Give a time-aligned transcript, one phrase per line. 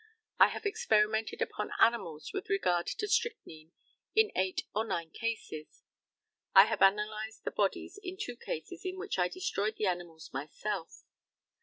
[0.39, 3.71] I have experimented upon animals with regard to strychnine
[4.15, 5.83] in eight or nine cases.
[6.55, 11.03] I have analysed the bodies in two cases in which I destroyed the animals myself.